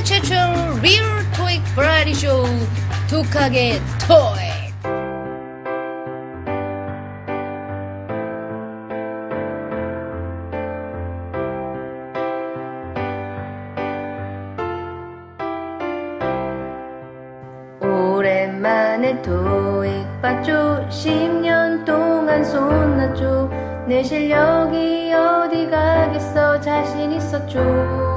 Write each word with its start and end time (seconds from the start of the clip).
국내 0.00 0.02
최초 0.02 0.34
리얼 0.80 1.30
토익 1.36 1.62
버라이어티 1.74 2.14
쇼 2.14 2.44
독하게 3.10 3.80
토익 3.98 4.50
오랜만에 17.82 19.20
토익 19.20 20.22
봤죠? 20.22 20.86
10년 20.88 21.84
동안 21.84 22.42
손 22.42 22.69
놨죠? 22.69 23.50
내 23.86 24.02
실력이 24.02 25.12
어디 25.12 25.68
가겠어? 25.68 26.58
자신 26.60 27.12
있었죠 27.12 28.09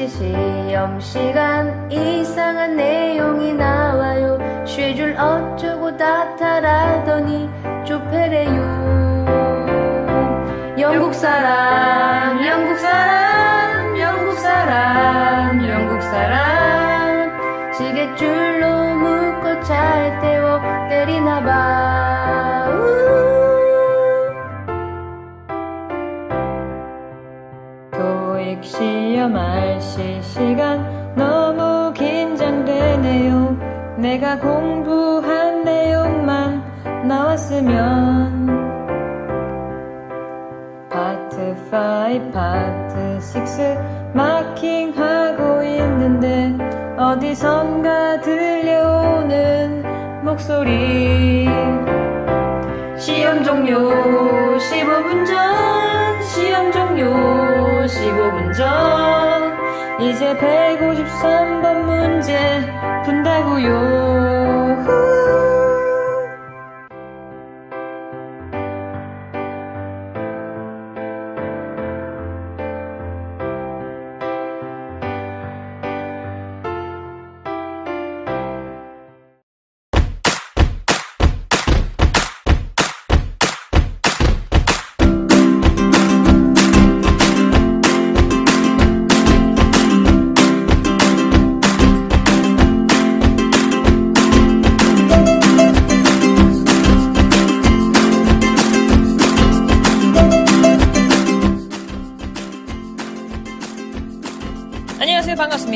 LC 0.00 0.32
시험 0.70 0.98
시간 0.98 1.90
이상한 1.92 2.74
내용이 2.74 3.52
나와요. 3.52 4.38
쉐줄 4.64 5.14
어쩌고 5.18 5.94
다타라더니 5.98 7.50
쪼페레요. 7.84 8.80
영국 10.78 11.12
사람 11.12 11.99
토익 28.40 28.64
시험 28.64 29.36
알시 29.36 30.22
시간 30.22 31.14
너무 31.14 31.92
긴장되네요. 31.92 33.58
내가 33.98 34.38
공부한 34.38 35.62
내용만 35.62 36.62
나왔으면. 37.06 38.46
파트 40.88 41.54
5, 41.70 42.32
파트 42.32 43.20
6 43.20 44.14
마킹하고 44.14 45.62
있는데 45.62 46.56
어디선가 46.96 48.22
들려오는 48.22 49.84
목소리. 50.24 51.46
시험 52.96 53.44
종료 53.44 53.90
15분 54.56 55.26
전 55.26 55.89
시험 57.00 57.14
종료 57.14 57.86
15분 57.86 58.52
전 58.52 58.60
이제 60.02 60.34
153번 60.36 61.84
문제 61.84 62.36
푼다고요 63.06 63.70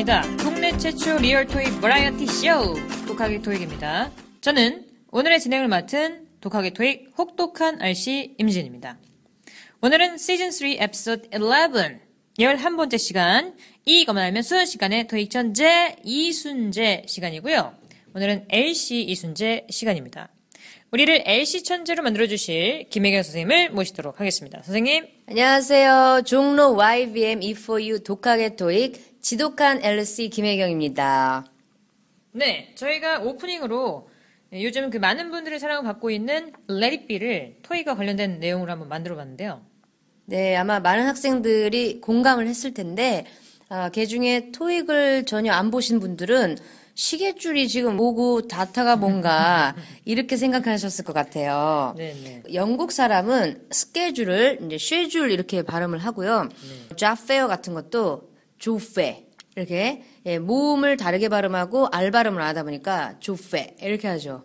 반갑습니다. 0.05 0.37
국내 0.37 0.77
최초 0.77 1.17
리얼 1.19 1.47
토익 1.47 1.81
버라이어티 1.81 2.27
쇼 2.27 2.75
독하게 3.07 3.41
토익입니다. 3.41 4.11
저는 4.41 4.87
오늘의 5.11 5.41
진행을 5.41 5.69
맡은 5.69 6.27
독하게 6.41 6.71
토익 6.71 7.11
혹독한 7.17 7.81
RC 7.81 8.35
임진입니다. 8.39 8.99
오늘은 9.81 10.19
시즌 10.19 10.51
3 10.51 10.69
에피소드 10.79 11.29
11 11.33 12.01
11번째 12.39 12.99
시간 12.99 13.55
이것만 13.85 14.25
알면 14.25 14.43
순식간에 14.43 15.07
토익 15.09 15.31
천재 15.31 15.97
이순재 16.05 17.05
시간이고요. 17.07 17.75
오늘은 18.15 18.47
LC 18.51 19.03
이순재 19.05 19.67
시간입니다. 19.71 20.29
우리를 20.91 21.23
LC 21.27 21.65
천재로 21.65 22.03
만들어주실 22.03 22.89
김혜경 22.91 23.23
선생님을 23.23 23.71
모시도록 23.71 24.21
하겠습니다. 24.21 24.63
선생님, 24.63 25.07
안녕하세요. 25.29 26.23
종로 26.25 26.75
YVM 26.75 27.41
E4U 27.41 28.05
독하게 28.05 28.57
토익 28.57 29.14
지독한 29.25 29.83
LC 29.83 30.29
김혜경입니다. 30.29 31.47
네, 32.33 32.75
저희가 32.75 33.21
오프닝으로 33.21 34.07
요즘 34.53 34.91
그 34.91 34.99
많은 34.99 35.31
분들의 35.31 35.59
사랑을 35.59 35.83
받고 35.83 36.11
있는 36.11 36.53
Let 36.69 36.85
It 36.85 37.07
Be를 37.07 37.57
토이가 37.63 37.97
관련된 37.97 38.39
내용으로 38.39 38.71
한번 38.71 38.91
만들어 38.91 39.17
봤는데요. 39.17 39.63
네, 40.27 40.55
아마 40.57 40.79
많은 40.79 41.07
학생들이 41.07 42.03
공감을 42.03 42.47
했을 42.47 42.75
텐데, 42.75 43.25
아, 43.71 43.89
그 43.89 44.07
중에 44.07 44.51
토익을 44.53 45.25
전혀 45.25 45.55
안 45.55 45.71
보신 45.71 46.01
분들은 46.01 46.59
시계줄이 46.95 47.67
지금 47.69 47.97
뭐고 47.97 48.47
다타가 48.47 48.97
뭔가 48.97 49.75
이렇게 50.05 50.37
생각하셨을 50.37 51.03
것 51.03 51.15
같아요. 51.15 51.95
네, 51.97 52.15
네. 52.23 52.43
영국 52.53 52.93
사람은 52.93 53.69
스케줄을 53.71 54.59
이제 54.67 54.77
쉐줄 54.77 55.31
이렇게 55.31 55.63
발음을 55.63 55.97
하고요. 55.97 56.51
job 56.99 57.20
fair 57.20 57.49
같은 57.49 57.73
것도 57.73 58.34
job 58.65 58.91
fair 58.91 59.27
이렇게 59.57 60.03
예, 60.25 60.39
모음을 60.39 60.97
다르게 60.97 61.29
발음하고 61.29 61.89
R 61.93 62.11
발음을 62.11 62.41
안 62.41 62.49
하다 62.49 62.63
보니까 62.63 63.21
job 63.21 63.45
fair 63.45 63.77
이렇게 63.83 64.09
하죠. 64.09 64.45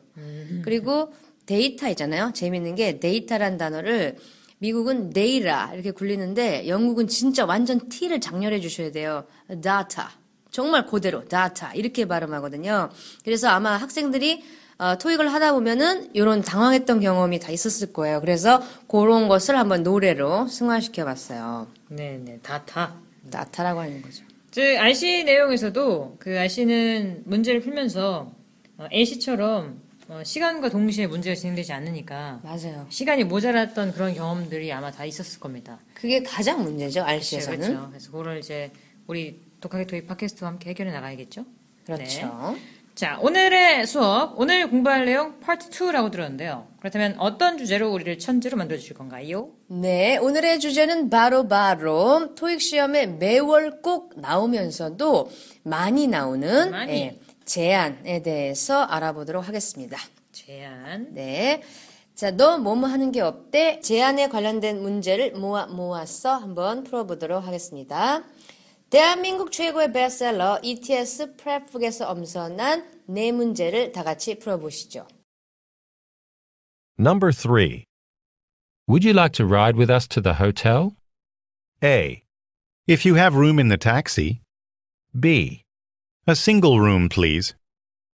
그리고 0.62 1.14
데이터 1.46 1.88
있잖아요. 1.88 2.32
재밌는 2.34 2.76
게 2.76 3.00
데이터란 3.00 3.58
단어를 3.58 4.18
미국은 4.58 5.12
데이라 5.12 5.72
이렇게 5.74 5.92
굴리는데 5.92 6.68
영국은 6.68 7.08
진짜 7.08 7.46
완전 7.46 7.88
T를 7.88 8.20
작렬해 8.20 8.60
주셔야 8.60 8.92
돼요. 8.92 9.24
data. 9.48 10.04
정말 10.52 10.86
그대로 10.86 11.22
data 11.26 11.70
이렇게 11.76 12.06
발음하거든요. 12.06 12.90
그래서 13.24 13.48
아마 13.48 13.78
학생들이 13.78 14.44
어, 14.80 14.98
토익을 14.98 15.32
하다 15.32 15.54
보면은 15.54 16.10
이런 16.14 16.42
당황했던 16.42 17.00
경험이 17.00 17.40
다 17.40 17.52
있었을 17.52 17.94
거예요. 17.94 18.20
그래서 18.20 18.62
그런 18.90 19.30
것을 19.30 19.58
한번 19.58 19.84
노래로 19.84 20.48
승화시켜 20.48 21.06
봤어요. 21.06 21.68
네, 21.88 22.20
네, 22.22 22.40
다타. 22.44 23.09
Data라고 23.30 23.80
하는 23.82 24.02
거죠. 24.02 24.24
저 24.52 24.62
RC 24.62 25.26
내용에서도 25.26 26.18
그 26.20 26.38
RC는 26.40 27.24
문제를 27.26 27.62
풀면서 27.62 28.32
어, 28.78 28.88
A씨처럼 28.92 29.82
어, 30.08 30.24
시간과 30.24 30.70
동시에 30.70 31.06
문제가 31.06 31.36
진행되지 31.36 31.72
않으니까 31.72 32.40
맞아요. 32.44 32.88
시간이 32.90 33.26
모자랐던 33.26 33.94
그런 33.94 34.16
경험들이 34.16 34.74
아마 34.74 34.92
다 34.92 35.06
있었을 35.06 35.40
겁니다. 35.40 35.80
그게 35.94 36.24
가장 36.24 36.64
문제죠, 36.64 37.04
RC에서는. 37.04 37.60
그렇죠. 37.60 37.88
그래서 37.90 38.12
그거를 38.12 38.40
이제 38.40 38.72
우리 39.06 39.40
독하게 39.62 39.86
토익 39.86 40.08
팟캐스트와 40.08 40.50
함께 40.52 40.72
해결해 40.72 40.92
나가야겠죠? 40.92 41.46
그렇죠. 41.86 42.56
자, 43.00 43.18
오늘의 43.22 43.88
수업, 43.88 44.38
오늘 44.38 44.70
공부할 44.70 45.06
내용 45.06 45.40
파트 45.40 45.70
2라고 45.70 46.12
들었는데요. 46.12 46.68
그렇다면 46.80 47.16
어떤 47.18 47.58
주제로 47.58 47.94
우리를 47.94 48.20
천재로 48.20 48.58
만들어 48.58 48.78
주실 48.78 48.94
건가요? 48.94 49.52
네, 49.68 50.18
오늘의 50.18 50.60
주제는 50.60 51.10
바로 51.10 51.48
바로 51.48 52.36
토익 52.36 52.60
시험에 52.60 53.06
매월 53.06 53.82
꼭 53.82 54.20
나오면서도 54.20 55.32
많이 55.64 56.08
나오는 56.08 56.72
많이. 56.72 56.92
예, 56.92 57.20
제안에 57.46 58.22
대해서 58.22 58.82
알아보도록 58.82 59.48
하겠습니다. 59.48 59.98
제안. 60.34 61.14
네. 61.14 61.62
자, 62.16 62.32
너 62.32 62.58
뭐뭐 62.58 62.86
하는 62.86 63.14
게 63.14 63.22
없대? 63.22 63.80
제안에 63.80 64.28
관련된 64.28 64.82
문제를 64.82 65.32
모아 65.36 65.68
모아서 65.68 66.36
한번 66.36 66.84
풀어보도록 66.84 67.48
하겠습니다. 67.48 68.26
대한민국 68.91 69.51
최고의 69.51 69.93
베스트셀러 69.93 70.61
ETS 70.63 71.37
프랩북에서 71.37 72.09
엄선한 72.09 73.03
네 73.09 73.33
문제를 73.33 73.93
다 73.93 74.05
같이 74.05 74.39
풀어보시죠. 74.39 75.07
Number 76.99 77.33
3. 77.33 77.85
Would 78.87 79.05
you 79.05 79.13
like 79.13 79.33
to 79.33 79.47
ride 79.47 79.77
with 79.77 79.91
us 79.91 80.07
to 80.09 80.21
the 80.21 80.35
hotel? 80.35 80.93
A. 81.83 82.23
If 82.87 83.05
you 83.05 83.17
have 83.17 83.35
room 83.35 83.59
in 83.59 83.69
the 83.69 83.77
taxi. 83.77 84.43
B. 85.19 85.65
A 86.27 86.37
single 86.37 86.79
room, 86.79 87.09
please. 87.09 87.55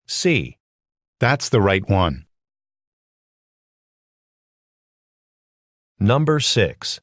C. 0.08 0.58
That's 1.20 1.50
the 1.50 1.60
right 1.60 1.84
one. 1.90 2.26
Number 6.00 6.40
6. 6.40 7.02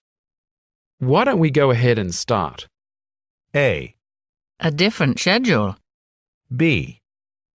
Why 0.98 1.24
don't 1.24 1.38
we 1.38 1.50
go 1.50 1.70
ahead 1.70 1.98
and 1.98 2.14
start? 2.14 2.66
A, 3.55 3.95
A 4.59 4.71
different 4.71 5.19
schedule. 5.19 5.75
B, 6.55 7.01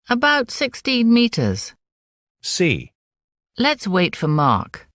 About 0.10 0.52
16 0.52 1.12
meters. 1.12 1.74
C. 2.42 2.92
Let's 3.58 3.88
wait 3.88 4.16
for 4.16 4.28
Mark. 4.28 4.88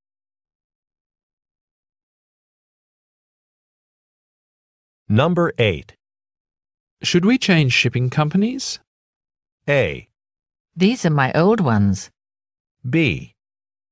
Number 5.08 5.52
8. 5.58 5.94
Should 7.02 7.24
we 7.24 7.38
change 7.38 7.72
shipping 7.72 8.10
companies? 8.10 8.78
A, 9.68 10.08
These 10.76 11.04
are 11.06 11.10
my 11.10 11.32
old 11.32 11.60
ones. 11.60 12.10
B, 12.88 13.34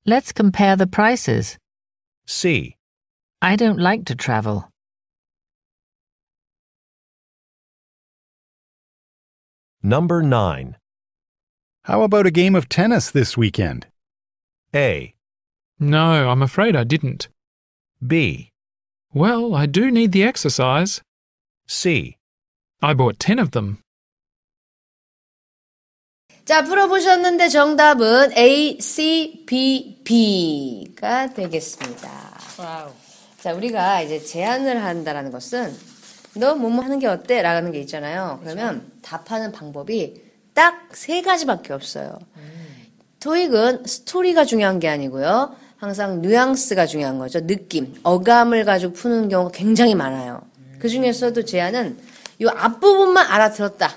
Let's 0.06 0.32
compare 0.32 0.76
the 0.76 0.86
prices. 0.86 1.58
C. 2.26 2.76
I 3.42 3.56
don't 3.56 3.78
like 3.78 4.04
to 4.06 4.14
travel. 4.14 4.68
Number 9.81 10.21
9. 10.23 10.75
How 11.85 12.03
about 12.03 12.25
a 12.25 12.31
game 12.31 12.55
of 12.55 12.69
tennis 12.69 13.11
this 13.11 13.35
weekend? 13.37 13.87
A, 14.73 15.13
No, 15.79 16.29
I'm 16.29 16.41
afraid 16.41 16.75
I 16.75 16.83
didn't. 16.85 17.27
B, 18.05 18.49
Well, 19.13 19.53
I 19.53 19.65
do 19.67 19.91
need 19.91 20.11
the 20.11 20.23
exercise. 20.23 21.01
C. 21.67 22.15
I 22.81 22.93
bought 22.93 23.19
10 23.19 23.39
of 23.39 23.51
them. 23.51 23.79
자, 26.45 26.63
풀어보셨는데 26.63 27.47
정답은 27.49 28.35
A, 28.37 28.79
C, 28.81 29.45
B, 29.45 30.01
B가 30.03 31.33
되겠습니다. 31.33 32.09
와우. 32.59 32.91
자, 33.39 33.53
우리가 33.53 34.01
이제 34.01 34.19
제안을 34.19 34.83
한다라는 34.83 35.31
것은 35.31 35.73
너 36.34 36.54
뭐뭐 36.54 36.82
하는 36.82 36.98
게 36.98 37.06
어때? 37.06 37.42
라는 37.42 37.72
게 37.72 37.80
있잖아요. 37.80 38.40
그러면 38.42 38.90
답하는 39.02 39.52
방법이 39.52 40.22
딱 40.54 40.88
세 40.92 41.22
가지밖에 41.22 41.72
없어요. 41.72 42.18
토익은 43.20 43.84
스토리가 43.86 44.44
중요한 44.44 44.78
게 44.80 44.88
아니고요. 44.88 45.54
항상 45.76 46.22
뉘앙스가 46.22 46.86
중요한 46.86 47.18
거죠. 47.18 47.46
느낌, 47.46 47.94
어감을 48.02 48.64
가지고 48.64 48.92
푸는 48.94 49.28
경우가 49.28 49.52
굉장히 49.52 49.94
많아요. 49.94 50.40
그 50.78 50.88
중에서도 50.88 51.44
제안은 51.44 51.98
이 52.40 52.46
앞부분만 52.46 53.26
알아들었다. 53.26 53.90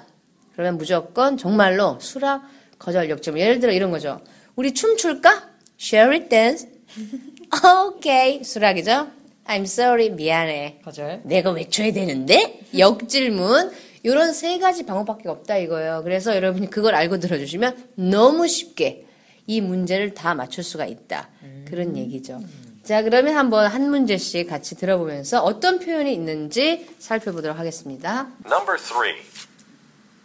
그러면 0.54 0.78
무조건 0.78 1.38
정말로 1.38 1.98
수락, 2.00 2.44
거절, 2.78 3.10
역점. 3.10 3.38
예를 3.40 3.60
들어 3.60 3.72
이런 3.72 3.90
거죠. 3.92 4.20
우리 4.56 4.74
춤출까? 4.74 5.50
Shall 5.80 6.12
we 6.12 6.28
dance? 6.30 6.68
오케이. 7.88 8.44
수락이죠? 8.44 9.08
I'm 9.48 9.64
sorry. 9.64 10.10
미안해. 10.10 10.80
거절. 10.84 11.22
내가 11.24 11.52
외쳐야 11.52 11.92
되는데? 11.92 12.62
역질문. 12.78 13.72
요런 14.06 14.34
세 14.34 14.58
가지 14.60 14.84
방법밖에 14.86 15.30
없다 15.30 15.58
이거예요. 15.58 16.02
그래서 16.04 16.36
여러분이 16.36 16.70
그걸 16.70 16.96
알고 16.96 17.20
들어주시면 17.20 17.92
너무 17.96 18.48
쉽게 18.48 19.06
이 19.46 19.62
문제를 19.62 20.14
다 20.14 20.34
맞출 20.34 20.64
수가 20.64 20.86
있다. 20.86 21.30
그런 21.68 21.96
얘기죠. 21.98 22.42
자, 22.84 23.04
그러면 23.04 23.38
한번 23.38 23.68
한 23.68 23.90
문제씩 23.90 24.50
같이 24.50 24.76
들어보면서 24.76 25.44
어떤 25.44 25.78
표현이 25.80 26.12
있는지 26.12 26.88
살펴보도록 26.98 27.60
하겠습니다. 27.60 28.28
Number 28.46 28.78
three. 28.78 29.16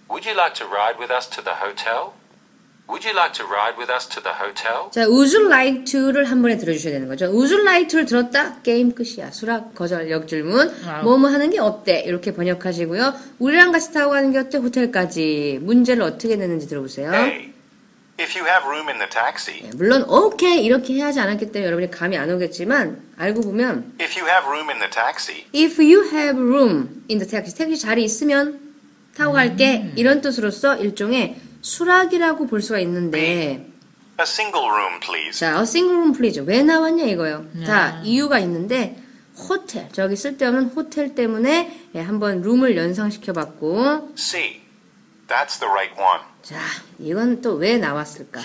Would 0.08 0.26
you 0.26 0.34
like 0.38 0.54
to 0.54 0.66
ride 0.66 0.98
with 0.98 1.12
us 1.12 1.28
to 1.30 1.42
the 1.44 1.54
hotel? 1.58 2.12
Would 2.88 3.04
you 3.04 3.14
like 3.18 3.32
to 3.34 3.44
ride 3.44 3.76
with 3.76 3.90
us 3.90 4.06
to 4.10 4.22
the 4.22 4.32
hotel? 4.38 4.90
자, 4.92 5.06
would 5.08 5.34
you 5.34 5.46
like 5.48 5.84
to를 5.84 6.24
한 6.24 6.40
번에 6.40 6.56
들어주셔야 6.56 6.92
되는 6.92 7.08
거죠. 7.08 7.26
would 7.26 7.52
you 7.52 7.62
like 7.64 7.88
to를 7.88 8.06
들었다? 8.06 8.62
게임 8.62 8.94
끝이야. 8.94 9.32
수락, 9.32 9.74
거절, 9.74 10.08
역질문. 10.10 11.02
뭐뭐 11.02 11.26
하는 11.28 11.50
게 11.50 11.58
어때? 11.58 12.04
이렇게 12.06 12.32
번역하시고요. 12.32 13.12
우리랑 13.40 13.72
같이 13.72 13.92
타고 13.92 14.12
가는 14.12 14.30
게 14.30 14.38
어때? 14.38 14.58
호텔까지. 14.58 15.58
문제를 15.62 16.04
어떻게 16.04 16.36
내는지 16.36 16.68
들어보세요. 16.68 17.12
A. 17.12 17.52
If 18.18 18.38
you 18.38 18.48
have 18.48 18.64
room 18.66 18.88
in 18.88 18.96
the 18.98 19.10
taxi. 19.10 19.60
네, 19.62 19.70
물론 19.76 20.04
오케이 20.08 20.64
이렇게 20.64 20.94
해야 20.94 21.06
하지 21.06 21.20
않았기 21.20 21.52
때문에 21.52 21.66
여러분이 21.66 21.90
감이 21.90 22.16
안 22.16 22.30
오겠지만 22.30 23.02
알고 23.18 23.42
보면 23.42 23.92
If 24.00 24.18
you 24.18 24.26
have 24.30 24.46
room 24.48 24.70
in 24.70 24.78
the 24.78 24.88
taxi. 24.88 25.44
if 25.52 25.78
you 25.82 26.02
have 26.04 26.40
room 26.40 27.02
in 27.10 27.18
the 27.18 27.28
taxi 27.28 27.52
택시 27.54 27.78
자리 27.78 28.04
있으면 28.04 28.58
타고 29.14 29.32
갈게 29.34 29.92
이런 29.96 30.22
뜻으로서 30.22 30.76
일종의 30.76 31.36
수락이라고 31.70 32.46
볼 32.46 32.62
수가 32.62 32.78
있는데 32.80 33.72
A 34.18 34.22
single 34.22 34.68
room, 34.70 35.00
please. 35.00 35.38
자, 35.40 35.56
a 35.56 35.62
single 35.62 35.96
room 35.96 36.12
please 36.16 36.40
왜 36.46 36.62
나왔냐 36.62 37.04
이거요. 37.06 37.44
자, 37.66 38.00
이유가 38.04 38.38
있는데 38.38 39.02
호텔 39.36 39.88
저기 39.92 40.14
쓸데없는 40.16 40.66
호텔 40.66 41.14
때문에 41.14 41.88
예, 41.94 42.00
한번 42.00 42.40
룸을 42.40 42.76
연상시켜봤고 42.76 44.12
C. 44.14 44.62
That's 45.28 45.58
the 45.58 45.68
right 45.68 45.92
one. 46.00 46.20
자, 46.42 46.56
이건 47.00 47.42
또 47.42 47.54
왜 47.56 47.78
나왔을까? 47.78 48.40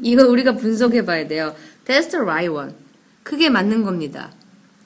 이거 0.00 0.28
우리가 0.28 0.52
분석해 0.54 1.04
봐야 1.04 1.26
돼요. 1.26 1.54
That's 1.84 2.10
the 2.10 2.22
right 2.22 2.48
one. 2.48 2.74
그게 3.24 3.50
맞는 3.50 3.82
겁니다. 3.82 4.30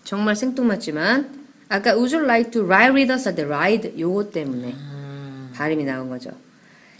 정말 0.02 0.34
생뚱맞지만, 0.34 1.46
아까 1.68 1.90
would 1.92 2.14
you 2.16 2.24
like 2.24 2.50
to 2.52 2.64
ride 2.64 2.94
with 2.94 3.12
us 3.12 3.28
at 3.28 3.36
the 3.36 3.46
ride? 3.46 4.00
요거 4.00 4.30
때문에 4.30 4.74
발음이 5.54 5.84
나온 5.84 6.08
거죠. 6.08 6.30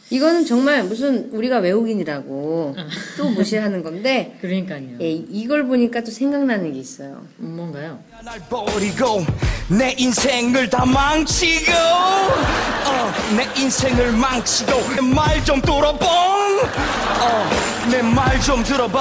이거는 0.09 0.47
정말 0.47 0.85
무슨 0.85 1.29
우리가 1.33 1.59
외국인이라고 1.59 2.77
또 3.17 3.29
무시하는 3.31 3.83
건데, 3.83 4.37
그러니까요. 4.41 4.83
예, 5.01 5.11
이걸 5.11 5.67
보니까 5.67 6.03
또 6.05 6.11
생각나는 6.13 6.73
게 6.73 6.79
있어요. 6.79 7.23
뭔가요? 7.39 7.99
날 8.25 8.39
버리고 8.49 9.25
내 9.69 9.95
인생을 9.99 10.71
다 10.71 10.85
망치고 10.87 11.73
어, 11.73 13.13
내 13.37 13.61
인생을 13.61 14.13
망치고 14.13 14.73
내말좀 14.95 15.61
들어봐 15.61 16.07
어, 16.07 17.51
내 17.91 18.01
말 18.03 18.41
좀 18.41 18.63
들어봐 18.63 19.01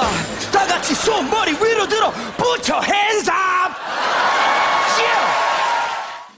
다 0.52 0.66
같이 0.66 0.94
손머리 0.94 1.52
위로 1.52 1.86
들어 1.88 2.12
Put 2.36 2.70
your 2.72 2.84
hands 2.84 3.30
up. 3.30 3.65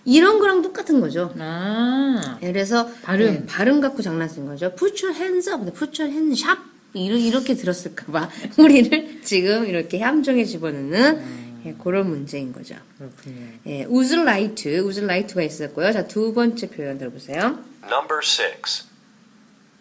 이런 0.08 0.38
거랑 0.38 0.62
똑같은 0.62 1.00
거죠. 1.00 1.34
아. 1.38 2.38
예, 2.42 2.46
그래서 2.50 2.88
발음. 3.02 3.26
예, 3.26 3.46
발음 3.46 3.82
갖고 3.82 4.00
장난친 4.00 4.46
거죠. 4.46 4.72
Put 4.74 5.04
your 5.04 5.14
hands 5.14 5.50
up, 5.50 5.62
put 5.74 6.00
your 6.00 6.10
hands 6.10 6.46
up 6.48 6.62
이렇게, 6.94 7.20
이렇게 7.20 7.54
들었을까봐 7.54 8.30
우리를 8.56 9.20
지금 9.22 9.66
이렇게 9.66 10.00
함정에 10.00 10.46
집어넣는 10.46 11.48
예, 11.66 11.74
그런 11.74 12.08
문제인 12.08 12.54
거죠. 12.54 12.76
그렇군요. 12.96 13.48
예, 13.66 13.84
would 13.84 14.14
like 14.20 14.54
to, 14.54 14.70
would 14.80 15.04
like 15.04 15.26
to가 15.26 15.42
있었고요. 15.42 15.92
자, 15.92 16.06
두 16.06 16.32
번째 16.32 16.70
표현 16.70 16.96
들어보세요. 16.96 17.58
Number 17.84 18.20
six. 18.22 18.88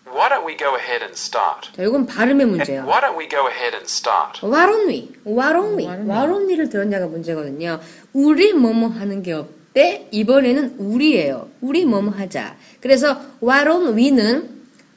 Why 0.05 0.27
don't 0.29 0.45
we 0.45 0.57
go 0.57 0.75
ahead 0.75 1.03
and 1.03 1.15
start? 1.15 1.71
자, 1.75 1.83
이건 1.83 2.05
발음의 2.05 2.45
문제예요. 2.47 2.83
Why 2.83 2.99
don't 2.99 3.17
we 3.17 3.29
go 3.29 3.47
ahead 3.47 3.75
and 3.75 3.87
start? 3.87 4.43
Why 4.43 4.65
don't 4.67 4.87
we? 4.87 5.11
Why 5.23 5.53
don't 5.53 5.75
we? 5.77 5.85
Why 5.87 6.27
don't 6.27 6.47
we를 6.49 6.67
들었냐가 6.67 7.07
문제거든요. 7.07 7.79
우리 8.11 8.51
뭐뭐 8.51 8.89
하는 8.89 9.23
게 9.23 9.31
없 9.31 9.56
대? 9.77 10.07
이번에는 10.09 10.77
우리예요. 10.79 11.51
우리 11.61 11.85
뭐뭐 11.85 12.09
하자. 12.09 12.57
그래서 12.81 13.21
why 13.43 13.63
don't 13.63 13.95
we는 13.95 14.49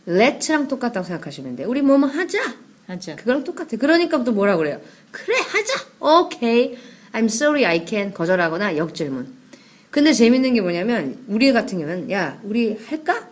let'랑 0.09 0.69
똑같다고 0.69 1.07
생각하시면 1.07 1.57
돼요. 1.57 1.69
우리 1.69 1.83
뭐뭐 1.83 2.07
하자. 2.07 2.39
하자. 2.87 3.17
그거랑 3.17 3.45
똑같아. 3.45 3.77
그러니까 3.77 4.25
또 4.25 4.33
뭐라 4.33 4.57
그래요? 4.57 4.81
그래, 5.11 5.37
하자. 5.37 5.85
오케이. 6.01 6.79
I'm 7.13 7.27
sorry, 7.27 7.67
I 7.67 7.85
can. 7.87 8.15
거절하거나 8.15 8.79
역질문. 8.79 9.27
근데 9.91 10.15
재밌는 10.15 10.55
게 10.55 10.63
뭐냐면, 10.63 11.19
우리 11.29 11.53
같은 11.53 11.79
경우는, 11.79 12.11
야, 12.11 12.41
우리 12.43 12.79
할까? 12.87 13.29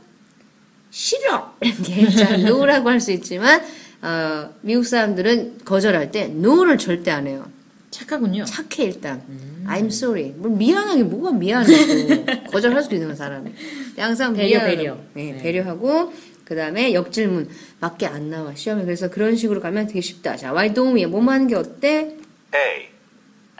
싫어! 0.90 1.54
이렇게, 1.62 2.10
자, 2.12 2.34
no라고 2.34 2.90
할 2.90 3.00
수 3.00 3.10
있지만, 3.12 3.62
어, 4.02 4.50
미국 4.60 4.84
사람들은 4.84 5.60
거절할 5.64 6.10
때, 6.10 6.24
no를 6.24 6.76
절대 6.76 7.10
안 7.10 7.26
해요. 7.26 7.46
착하군요. 7.90 8.44
착해, 8.44 8.84
일단. 8.84 9.22
I'm 9.66 9.86
sorry. 9.86 10.32
뭐, 10.36 10.50
미안하게, 10.50 11.04
뭐가 11.04 11.32
미안해. 11.32 12.44
거절할 12.52 12.82
수도 12.82 12.94
있는 12.94 13.14
사람이. 13.14 13.50
항상 13.96 14.34
배려. 14.34 14.60
배려. 14.60 14.96
네, 15.14 15.32
네. 15.32 15.38
배려하고, 15.38 16.12
그 16.44 16.54
다음에 16.54 16.92
역질문. 16.94 17.48
밖에 17.80 18.06
안 18.06 18.30
나와, 18.30 18.54
시험에. 18.54 18.84
그래서 18.84 19.08
그런 19.08 19.36
식으로 19.36 19.60
가면 19.60 19.86
되게 19.86 20.00
쉽다. 20.00 20.36
자, 20.36 20.52
why 20.52 20.72
don't 20.72 20.94
we? 20.94 21.06
뭐뭐 21.06 21.30
하는 21.30 21.46
게 21.46 21.54
어때? 21.54 22.16
A. 22.54 22.88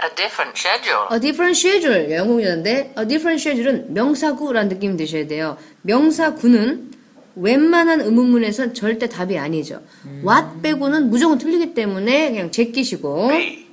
A 0.00 0.14
different 0.14 0.56
schedule. 0.56 1.08
A 1.12 1.20
different 1.20 1.58
schedule. 1.58 2.14
영국인인데, 2.14 2.94
a 2.99 3.06
different 3.06 3.40
schedule은 3.40 3.94
명사구라는 3.94 4.68
느낌 4.68 4.97
드셔야 4.97 5.26
돼요. 5.26 5.56
명사구는 5.82 6.92
웬만한 7.35 8.00
의문문에선 8.00 8.75
절대 8.75 9.08
답이 9.08 9.38
아니죠. 9.38 9.82
what 10.26 10.61
빼고는 10.62 11.11
무조건 11.11 11.38
틀리기 11.38 11.75
때문에 11.75 12.30
그냥 12.30 12.50
제끼시고. 12.50 13.28
B. 13.28 13.67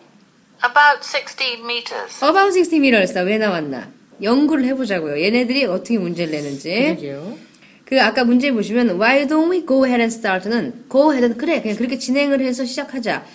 About 0.65 1.03
16 1.03 1.63
meters. 1.63 2.23
About 2.23 2.57
60 2.57 2.79
meters. 2.79 3.13
왜 3.19 3.37
나왔나? 3.37 3.87
연구를 4.21 4.65
해보자고요. 4.65 5.21
얘네들이 5.21 5.65
어떻게 5.65 5.99
문제를 5.99 6.31
내는지. 6.31 6.69
그러게요. 6.69 7.37
그 7.85 8.01
아까 8.01 8.23
문제 8.23 8.51
보시면 8.51 8.99
Why 8.99 9.27
don't 9.27 9.51
we 9.51 9.65
go 9.65 9.85
ahead 9.85 10.01
and 10.01 10.13
start는 10.15 10.85
go 10.89 11.11
ahead는 11.11 11.37
그래 11.37 11.61
그냥 11.61 11.77
그렇게 11.77 11.99
진행을 11.99 12.41
해서 12.41 12.65
시작하자. 12.65 13.25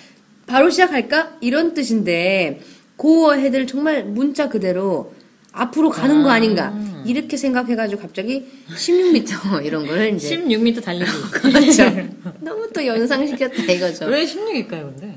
바로 0.46 0.70
시작할까? 0.70 1.36
이런 1.40 1.74
뜻인데 1.74 2.60
go 3.00 3.32
ahead를 3.32 3.68
정말 3.68 4.04
문자 4.04 4.48
그대로 4.48 5.14
앞으로 5.52 5.90
가는 5.90 6.22
거 6.22 6.30
아닌가 6.30 6.74
이렇게 7.06 7.36
생각해가지고 7.36 8.00
갑자기 8.00 8.46
16m 8.74 9.62
이런 9.66 9.86
걸 9.86 10.14
이제 10.14 10.36
16m 10.36 10.82
달리기. 10.82 11.10
그렇죠. 11.30 11.84
너무 12.40 12.68
또 12.72 12.84
연상시켰다 12.84 13.72
이거죠. 13.72 14.06
왜 14.06 14.24
16일까요, 14.24 14.94
근데? 14.96 15.16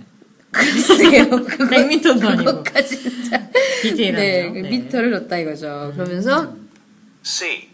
글쎄요. 0.54 1.30
그거 1.46 1.66
100m도 1.66 2.24
아니고. 2.24 2.64
그것까지 2.64 3.02
진짜. 3.02 3.50
네, 3.96 4.52
그 4.52 4.60
미터를 4.60 5.12
넣었다 5.12 5.38
이거죠. 5.40 5.92
그러면서 5.96 6.56
C. 7.24 7.70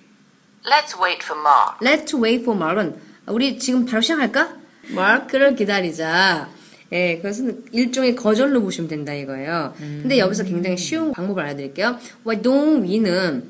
Let's 0.66 1.00
wait 1.02 1.24
for 1.24 1.40
Mark. 1.40 1.80
Let's 1.82 2.14
wait 2.22 2.42
for 2.44 2.58
Mark은 2.58 2.96
우리 3.28 3.60
지금 3.60 3.86
바로 3.86 4.02
시작할까? 4.02 4.58
마크를 4.90 5.56
기다리자. 5.56 6.50
예, 6.92 7.18
그것은 7.18 7.66
일종의 7.72 8.16
거절로 8.16 8.62
보시면 8.62 8.88
된다 8.88 9.14
이거예요. 9.14 9.76
근데 9.78 10.18
여기서 10.18 10.44
굉장히 10.44 10.76
쉬운 10.78 11.12
방법을 11.12 11.44
알려드릴게요. 11.44 12.00
Why 12.26 12.42
don't 12.42 12.82
we는 12.84 13.44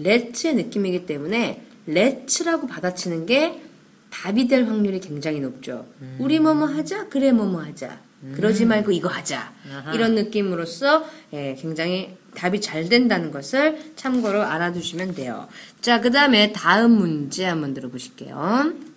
let의 0.00 0.54
느낌이기 0.54 1.04
때문에 1.04 1.62
let'라고 1.88 2.68
받아치는 2.68 3.26
게 3.26 3.60
답이 4.10 4.48
될 4.48 4.64
확률이 4.64 5.00
굉장히 5.00 5.40
높죠. 5.40 5.86
우리 6.18 6.38
뭐뭐 6.38 6.66
하자? 6.66 7.08
그래 7.08 7.32
뭐뭐 7.32 7.62
하자. 7.62 8.00
그러지 8.34 8.64
말고 8.66 8.92
이거 8.92 9.08
하자. 9.08 9.52
이런 9.94 10.14
느낌으로써 10.14 11.04
예, 11.32 11.56
굉장히 11.60 12.16
답이 12.36 12.60
잘 12.60 12.88
된다는 12.88 13.30
것을 13.30 13.92
참고로 13.96 14.42
알아두시면 14.42 15.14
돼요. 15.14 15.48
자, 15.80 16.00
그 16.00 16.10
다음에 16.10 16.52
다음 16.52 16.92
문제 16.92 17.44
한번 17.44 17.74
들어보실게요. 17.74 18.91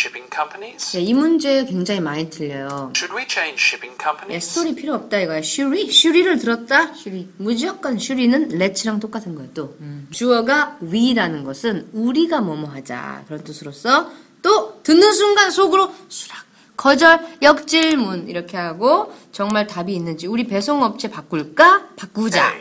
Shipping 0.00 0.30
companies? 0.32 0.96
네, 0.96 1.02
이 1.02 1.12
문제 1.14 1.64
굉장히 1.64 2.00
많이 2.00 2.30
틀려요. 2.30 2.92
Should 2.96 3.14
we 3.14 3.26
change 3.28 3.60
shipping 3.60 3.96
예, 3.98 4.02
companies? 4.02 4.48
스토리 4.48 4.74
필요 4.74 4.94
없다 4.94 5.18
이거야. 5.18 5.42
슈리? 5.42 5.90
슈리를 5.90 6.38
들었다? 6.38 6.94
슈리. 6.94 7.28
무조건 7.36 7.98
슈리는 7.98 8.48
let'랑 8.48 9.00
똑같은 9.00 9.34
거예요, 9.34 9.50
또. 9.52 9.76
주어가 10.10 10.78
we라는 10.82 11.44
것은 11.44 11.90
우리가 11.92 12.40
뭐뭐 12.40 12.70
하자. 12.70 13.24
그런 13.26 13.44
뜻으로서 13.44 14.10
또 14.42 14.80
듣는 14.82 15.12
순간 15.12 15.50
속으로 15.50 15.92
수락. 16.08 16.44
거절, 16.76 17.20
역질문 17.42 18.28
이렇게 18.28 18.56
하고 18.56 19.12
정말 19.32 19.66
답이 19.66 19.94
있는지 19.94 20.26
우리 20.26 20.46
배송업체 20.46 21.10
바꿀까? 21.10 21.90
바꾸자. 21.96 22.54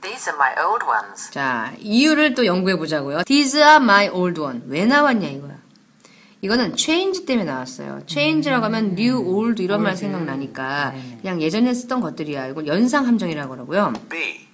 These 0.00 0.32
are 0.32 0.36
my 0.36 0.54
old 0.66 0.84
ones. 0.84 1.30
자, 1.30 1.72
이유를 1.78 2.34
또 2.34 2.46
연구해 2.46 2.76
보자고요. 2.76 3.22
These 3.24 3.60
are 3.60 3.76
my 3.76 4.08
old 4.08 4.40
one. 4.40 4.62
왜 4.66 4.86
나왔냐 4.86 5.28
이거야. 5.28 5.57
이거는 6.40 6.76
change 6.76 7.26
때문에 7.26 7.50
나왔어요. 7.50 8.02
change라고 8.06 8.64
하면 8.66 8.92
new, 8.98 9.18
old 9.18 9.62
이런 9.62 9.82
말 9.82 9.96
생각나니까 9.96 10.94
그냥 11.20 11.42
예전에 11.42 11.74
쓰던 11.74 12.00
것들이야. 12.00 12.46
이걸 12.48 12.66
연상 12.66 13.06
함정이라고 13.06 13.50
그러고요. 13.50 13.92
B. 14.08 14.46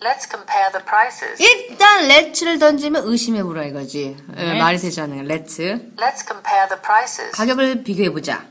Let's 0.00 0.28
compare 0.28 0.72
the 0.72 0.84
prices. 0.84 1.40
일단 1.40 2.08
let'를 2.08 2.58
던지면 2.58 3.04
의심해 3.06 3.44
보라 3.44 3.64
이거지. 3.66 4.16
예. 4.36 4.58
말이 4.58 4.76
되지 4.78 5.00
않아요. 5.00 5.22
let's. 5.22 5.58
Let's 5.96 6.26
compare 6.26 6.68
the 6.68 6.82
prices. 6.82 7.30
가격을 7.30 7.84
비교해 7.84 8.10
보자. 8.10 8.44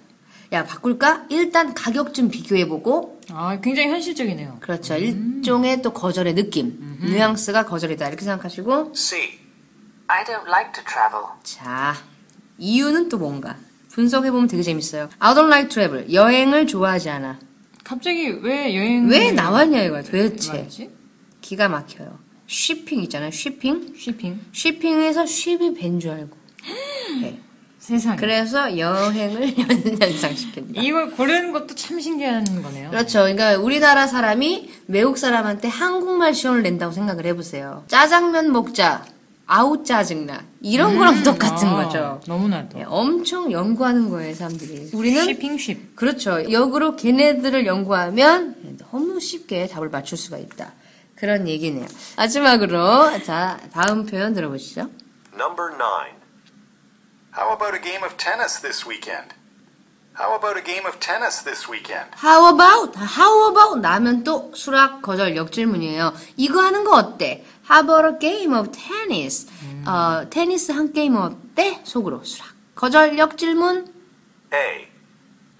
야, 0.54 0.64
바꿀까? 0.66 1.26
일단 1.30 1.74
가격 1.74 2.14
좀 2.14 2.30
비교해 2.30 2.68
보고 2.70 3.20
아, 3.32 3.58
굉장히 3.62 3.90
현실적이네요. 3.90 4.58
그렇죠. 4.62 4.96
일종의 4.96 5.82
또 5.82 5.92
거절의 5.92 6.36
느낌. 6.36 6.98
뉘앙스가 7.02 7.66
거절이다. 7.66 8.08
이렇게 8.08 8.24
생각하시고 8.24 8.94
C. 8.96 9.40
I 10.08 10.24
don't 10.24 10.48
like 10.48 10.72
to 10.74 10.84
travel. 10.86 11.26
자, 11.44 11.96
이유는 12.66 13.10
또 13.10 13.18
뭔가? 13.18 13.58
분석해보면 13.90 14.48
되게 14.48 14.62
재밌어요. 14.64 15.10
I 15.20 15.34
don't 15.34 15.48
like 15.48 15.70
travel. 15.70 16.14
여행을 16.14 16.68
좋아하지 16.68 17.10
않아. 17.10 17.40
갑자기 17.84 18.30
왜 18.42 18.76
여행 18.76 19.10
왜 19.10 19.32
나왔냐, 19.32 19.82
이거야, 19.82 20.04
도대체. 20.04 20.54
말이지? 20.54 20.90
기가 21.42 21.68
막혀요. 21.68 22.20
쉬핑 22.46 23.02
있잖아요, 23.04 23.32
쉬핑. 23.32 23.96
쇼핑. 23.98 24.40
쉬핑에서 24.52 25.26
쉽이 25.26 25.74
밴줄 25.74 26.12
알고. 26.12 26.38
네. 27.22 27.40
세상에. 27.80 28.16
그래서 28.18 28.78
여행을 28.78 29.56
연상시킨다. 30.00 30.82
이걸 30.84 31.10
고르는 31.12 31.52
것도 31.52 31.74
참 31.74 32.00
신기한 32.00 32.62
거네요. 32.62 32.92
그렇죠. 32.92 33.22
그러니까 33.22 33.58
우리나라 33.58 34.06
사람이 34.06 34.70
외국 34.88 35.18
사람한테 35.18 35.68
한국말 35.68 36.36
시험을 36.36 36.62
낸다고 36.62 36.94
생각을 36.94 37.26
해보세요. 37.26 37.84
짜장면 37.88 38.52
먹자. 38.52 39.04
아우 39.54 39.84
짜증나. 39.84 40.46
이런 40.62 40.98
거랑 40.98 41.24
똑같은 41.24 41.68
아, 41.68 41.84
거죠. 41.84 42.22
너무나도. 42.26 42.78
네, 42.78 42.86
엄청 42.88 43.52
연구하는 43.52 44.10
거예요, 44.10 44.34
사람들이. 44.34 44.92
우리는 44.94 45.26
쇼핑 45.26 45.58
쉽. 45.58 45.94
그렇죠. 45.94 46.50
역으로 46.50 46.96
걔네들을 46.96 47.66
연구하면 47.66 48.78
너무 48.80 49.20
쉽게 49.20 49.68
답을 49.68 49.90
맞출 49.90 50.18
수가 50.18 50.38
있다. 50.38 50.72
그런 51.16 51.50
얘기네요. 51.50 51.86
마지막으로 52.16 53.22
자 53.26 53.60
다음 53.74 54.06
표현 54.06 54.34
들어보시죠. 54.34 54.90
Number 55.34 55.76
9. 55.78 56.16
How 57.38 57.54
about 57.54 57.76
a 57.76 57.82
game 57.84 58.06
of 58.06 58.16
tennis 58.16 58.62
this 58.62 58.88
weekend? 58.88 59.36
How 60.18 60.34
about 60.36 60.58
a 60.58 60.64
game 60.64 60.86
of 60.88 60.98
tennis 61.00 61.44
this 61.44 61.70
weekend? 61.70 62.08
How 62.24 62.48
about? 62.54 62.98
How 62.98 63.50
about? 63.52 63.80
나면 63.82 64.24
또 64.24 64.52
수락 64.56 65.02
거절 65.02 65.36
역질문이에요. 65.36 66.14
이거 66.38 66.62
하는 66.62 66.86
거 66.86 66.96
어때? 66.96 67.44
How 67.72 67.84
about 67.84 68.06
a 68.06 68.20
game 68.20 68.54
of 68.54 68.70
tennis? 68.74 69.48
어, 69.86 70.28
테니스 70.30 70.74
한 70.74 70.92
게임 70.92 71.16
어때? 71.16 71.80
속으로 71.86 72.22
수락. 72.26 72.50
거절 72.76 73.18
역질문. 73.18 73.88
A. 74.54 74.88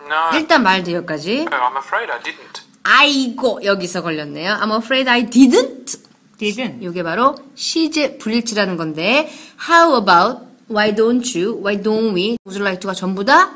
No. 0.02 0.38
일단 0.38 0.62
말 0.62 0.84
대여까지. 0.84 1.46
I'm 1.46 1.78
afraid 1.78 2.12
I 2.12 2.20
didn't. 2.20 2.62
아이고 2.84 3.64
여기서 3.64 4.02
걸렸네요. 4.02 4.56
I'm 4.56 4.76
afraid 4.76 5.10
I 5.10 5.26
didn't. 5.30 6.00
didn't. 6.38 6.84
이게 6.84 7.02
바로 7.02 7.36
시제 7.56 8.18
불일치라는 8.18 8.76
건데 8.76 9.32
How 9.70 9.96
about? 9.96 10.46
Why 10.70 10.94
don't 10.94 11.40
you? 11.40 11.62
Why 11.64 11.82
don't 11.82 12.14
we? 12.14 12.38
Would 12.46 12.60
you 12.60 12.62
like 12.62 12.82
to가 12.82 12.94
전부 12.94 13.24
다 13.24 13.54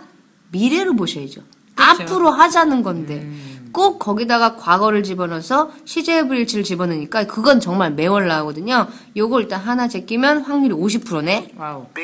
미래로 0.51 0.95
보셔야죠. 0.95 1.41
앞으로 1.75 2.29
하자는 2.29 2.83
건데 2.83 3.29
꼭 3.75 3.99
거기다가 3.99 4.55
과거를 4.55 5.03
집어넣어서 5.03 5.69
시제 5.83 6.27
불일치를 6.27 6.63
집어넣으니까 6.63 7.27
그건 7.27 7.59
정말 7.59 7.91
매월 7.91 8.25
나오거든요. 8.25 8.87
요거 9.17 9.41
일단 9.41 9.59
하나 9.59 9.89
제끼면 9.89 10.43
확률이 10.43 10.73
50%네. 10.73 11.51
Wow. 11.57 11.87
B. 11.93 12.01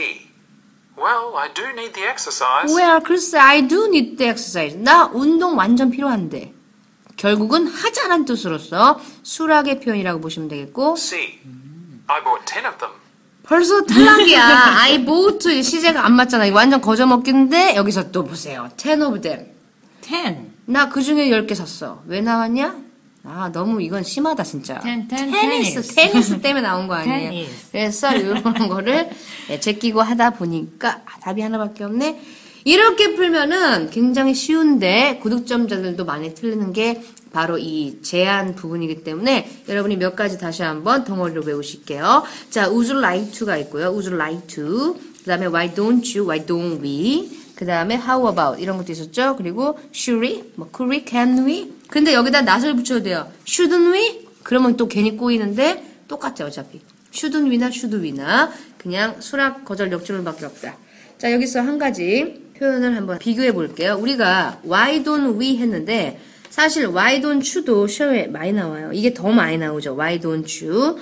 Well, 0.98 1.34
I 1.38 1.54
do 1.54 1.64
need 1.70 1.94
the 1.94 2.06
exercise. 2.10 2.76
Well, 2.76 3.02
글쎄, 3.02 3.40
I 3.40 3.66
do 3.66 3.86
need 3.86 4.18
the 4.18 4.30
exercise. 4.30 4.78
나 4.78 5.10
운동 5.14 5.58
완전 5.58 5.90
필요한데. 5.90 6.54
결국은 7.16 7.68
하자란 7.68 8.26
뜻으로서 8.26 9.00
수락의 9.24 9.80
표현이라고 9.80 10.20
보시면 10.20 10.50
되겠고 10.50 10.98
C. 10.98 11.40
I 12.08 12.22
bought 12.22 12.46
10 12.46 12.68
of 12.68 12.78
them. 12.80 12.94
벌써 13.44 13.82
탈락이야. 13.86 14.44
I 14.78 15.06
bought 15.06 15.64
시제가 15.64 16.06
안 16.06 16.18
맞잖아. 16.18 16.54
완전 16.54 16.82
거저먹기인데 16.82 17.78
여기서 17.78 18.12
또 18.12 18.26
보세요. 18.26 18.70
Ten 18.76 19.02
of 19.04 19.22
them. 19.22 19.61
10. 20.02 20.52
나그 20.66 21.02
중에 21.02 21.30
10개 21.30 21.56
샀어. 21.56 22.02
왜 22.08 22.22
나왔냐? 22.22 22.76
아 23.24 23.52
너무 23.54 23.82
이건 23.82 24.04
심하다 24.04 24.44
진짜. 24.44 24.80
Ten, 24.80 25.08
ten, 25.08 25.32
테니스 25.32 25.82
tennis. 25.82 25.96
테니스 25.96 26.42
때문에 26.42 26.62
나온 26.62 26.88
거 26.88 26.96
아니에요. 26.96 27.48
그래서 27.72 28.16
이런 28.16 28.42
거를 28.44 29.10
예, 29.50 29.60
제끼고 29.60 30.02
하다 30.02 30.32
보니까 30.32 31.02
아, 31.06 31.20
답이 31.20 31.42
하나밖에 31.42 31.84
없네. 31.84 32.20
이렇게 32.64 33.16
풀면은 33.16 33.90
굉장히 33.90 34.34
쉬운데 34.34 35.20
구득점자들도 35.22 36.06
많이 36.06 36.34
틀리는 36.34 36.74
게 36.74 37.04
바로 37.32 37.58
이 37.58 38.02
제한 38.02 38.56
부분이기 38.56 39.04
때문에 39.04 39.50
여러분이 39.70 39.98
몇 39.98 40.16
가지 40.16 40.38
다시 40.38 40.64
한번 40.64 41.04
덩어리로 41.04 41.44
외우실게요. 41.46 42.24
자, 42.50 42.68
would 42.70 42.92
you 42.92 43.00
like 43.04 43.32
to가 43.32 43.58
있고요. 43.58 43.86
would 43.90 44.10
you 44.10 44.16
like 44.22 44.48
to. 44.48 44.96
그 45.20 45.26
다음에 45.26 45.46
why 45.48 45.74
don't 45.74 46.18
you, 46.18 46.28
why 46.28 46.46
don't 46.46 46.82
we. 46.82 47.30
그 47.62 47.68
다음에 47.68 47.94
how 47.94 48.28
about 48.28 48.60
이런 48.60 48.76
것도 48.78 48.92
있었죠. 48.92 49.36
그리고 49.36 49.78
should 49.94 50.26
we, 50.26 50.44
뭐 50.56 50.68
could 50.76 50.92
we, 50.92 51.06
can 51.08 51.46
we. 51.46 51.72
근데 51.90 52.12
여기다 52.16 52.40
not을 52.40 52.76
붙여도 52.76 53.04
돼요. 53.04 53.32
shouldn't 53.46 53.94
we? 53.94 54.28
그러면 54.42 54.76
또 54.78 54.88
괜히 54.88 55.16
꼬이는데 55.16 56.06
똑같죠 56.08 56.46
어차피. 56.46 56.82
shouldn't 57.14 57.48
we나 57.52 57.68
should 57.68 57.96
we나 57.98 58.52
그냥 58.80 59.22
수락 59.22 59.64
거절 59.64 59.92
역주문밖에 59.92 60.44
없다. 60.44 60.76
자 61.20 61.32
여기서 61.32 61.62
한 61.62 61.78
가지 61.78 62.50
표현을 62.58 62.96
한번 62.96 63.20
비교해 63.20 63.52
볼게요. 63.52 63.96
우리가 64.02 64.62
why 64.66 65.04
don't 65.04 65.40
we 65.40 65.58
했는데 65.58 66.20
사실 66.50 66.88
why 66.88 67.22
don't 67.22 67.46
you도 67.56 67.86
시험에 67.86 68.26
많이 68.26 68.54
나와요. 68.54 68.90
이게 68.92 69.14
더 69.14 69.30
많이 69.30 69.60
나오죠. 69.60 69.94
why 69.94 70.20
don't 70.20 70.66
you. 70.66 70.98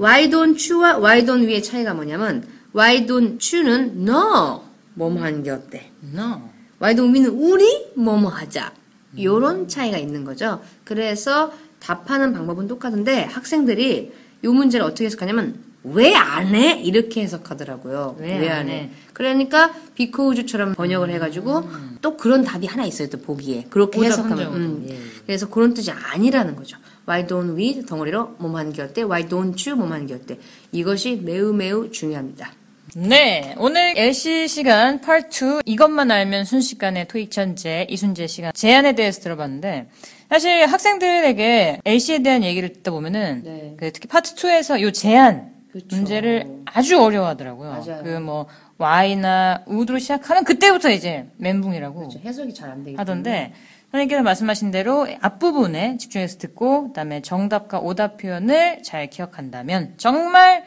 why 0.00 0.28
don't 0.28 0.58
you와 0.68 0.98
why 0.98 1.24
don't 1.24 1.46
we의 1.46 1.62
차이가 1.62 1.94
뭐냐면 1.94 2.44
why 2.74 3.06
don't 3.06 3.56
you는 3.56 4.02
no 4.02 4.61
뭐뭐 4.94 5.22
하는 5.22 5.42
게 5.42 5.50
어때? 5.50 5.90
No. 6.14 6.50
why 6.80 6.94
don't 6.94 7.12
we는 7.14 7.30
우리 7.30 7.92
뭐뭐 7.94 8.28
하자. 8.30 8.72
요런 9.20 9.68
차이가 9.68 9.98
있는 9.98 10.24
거죠. 10.24 10.62
그래서 10.84 11.52
답하는 11.80 12.32
방법은 12.32 12.66
똑같은데 12.68 13.24
학생들이 13.24 14.12
요 14.44 14.52
문제를 14.52 14.86
어떻게 14.86 15.04
해석하냐면 15.04 15.56
왜 15.84 16.14
안 16.14 16.54
해? 16.54 16.80
이렇게 16.80 17.22
해석하더라고요. 17.22 18.16
왜안 18.20 18.58
안 18.60 18.68
해? 18.68 18.72
해? 18.72 18.90
그러니까 19.12 19.74
비코우즈처럼 19.94 20.74
번역을 20.74 21.10
해가지고 21.10 21.68
또 22.00 22.16
그런 22.16 22.44
답이 22.44 22.66
하나 22.66 22.84
있어요. 22.84 23.08
또 23.10 23.18
보기에 23.18 23.66
그렇게 23.68 24.00
해석하면. 24.00 24.54
음. 24.54 24.86
예. 24.88 24.98
그래서 25.26 25.48
그런 25.48 25.74
뜻이 25.74 25.90
아니라는 25.90 26.56
거죠. 26.56 26.76
Why 27.08 27.26
don't 27.26 27.56
we 27.56 27.84
덩어리로 27.84 28.36
뭐뭐 28.38 28.58
하는 28.58 28.72
게 28.72 28.82
어때? 28.82 29.02
Why 29.02 29.28
don't 29.28 29.68
you 29.68 29.76
뭐뭐 29.76 29.92
하는 29.92 30.06
게 30.06 30.14
어때? 30.14 30.38
이것이 30.70 31.16
매우 31.16 31.52
매우 31.52 31.90
중요합니다. 31.90 32.52
네, 32.94 33.54
오늘 33.58 33.94
LC 33.96 34.48
시간 34.48 35.00
파트 35.00 35.60
2 35.60 35.62
이것만 35.64 36.10
알면 36.10 36.44
순식간에 36.44 37.04
토익 37.04 37.30
천재 37.30 37.86
이순재 37.88 38.26
시간 38.26 38.52
제안에 38.52 38.92
대해서 38.94 39.20
들어봤는데 39.22 39.86
사실 40.28 40.66
학생들에게 40.66 41.80
LC에 41.84 42.18
대한 42.22 42.42
얘기를 42.44 42.70
듣다 42.74 42.90
보면은 42.90 43.42
네. 43.44 43.74
그 43.78 43.92
특히 43.92 44.08
파트 44.08 44.34
2에서 44.34 44.80
요 44.82 44.90
제안 44.92 45.52
그쵸. 45.72 45.96
문제를 45.96 46.46
아주 46.66 47.00
어려워하더라고요. 47.00 47.82
그 48.04 48.20
뭐 48.20 48.46
Y나 48.78 49.62
우드로 49.66 49.98
시작하면 50.00 50.44
그때부터 50.44 50.90
이제 50.90 51.26
멘붕이라고 51.36 51.94
그렇죠. 51.98 52.18
해석이 52.24 52.52
잘 52.52 52.70
안 52.70 52.84
되기. 52.84 52.96
하던데 52.96 53.52
선생님께서 53.92 54.22
말씀하신 54.22 54.70
대로 54.70 55.06
앞부분에 55.20 55.98
집중해서 55.98 56.38
듣고 56.38 56.88
그다음에 56.88 57.22
정답과 57.22 57.78
오답 57.78 58.16
표현을 58.18 58.82
잘 58.82 59.08
기억한다면 59.08 59.94
정말 59.98 60.64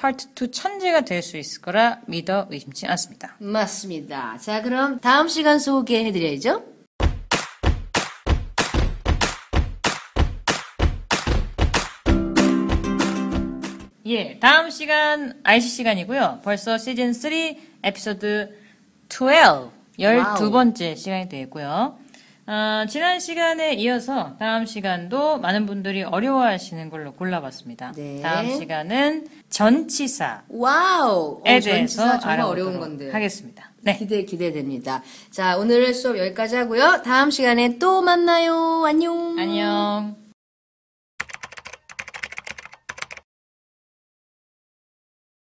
파트 0.00 0.28
2 0.34 0.50
천재가 0.50 1.02
될 1.02 1.20
수 1.22 1.36
있을 1.36 1.60
거라 1.60 2.00
믿어 2.06 2.46
의심치 2.50 2.86
않습니다. 2.86 3.36
맞습니다. 3.38 4.38
자, 4.38 4.62
그럼 4.62 4.98
다음 4.98 5.28
시간 5.28 5.58
소개해 5.58 6.10
드려야죠. 6.10 6.64
예, 14.06 14.38
다음 14.40 14.70
시간 14.70 15.38
RC 15.44 15.68
시간이고요. 15.68 16.40
벌써 16.42 16.78
시즌 16.78 17.12
3 17.12 17.32
에피소드 17.82 18.56
12 19.10 19.70
12번째 19.98 20.96
시간이 20.96 21.28
되고요. 21.28 21.98
어, 22.50 22.84
지난 22.88 23.20
시간에 23.20 23.74
이어서 23.74 24.34
다음 24.40 24.66
시간도 24.66 25.38
많은 25.38 25.66
분들이 25.66 26.02
어려워하시는 26.02 26.90
걸로 26.90 27.12
골라봤습니다. 27.12 27.92
네. 27.92 28.20
다음 28.20 28.58
시간은 28.58 29.28
전치사 29.48 30.42
와우! 30.48 31.42
에 31.46 31.58
어, 31.58 31.60
대해서 31.60 31.76
전치사 31.76 32.18
정말 32.18 32.40
어려운 32.40 32.80
건데. 32.80 33.12
하겠습니다. 33.12 33.70
네. 33.82 33.96
기대, 33.96 34.24
기대됩니다. 34.24 35.04
자, 35.30 35.58
오늘 35.58 35.94
수업 35.94 36.18
여기까지 36.18 36.56
하고요. 36.56 37.02
다음 37.04 37.30
시간에 37.30 37.78
또 37.78 38.02
만나요. 38.02 38.84
안녕. 38.84 39.36
안녕. 39.38 40.19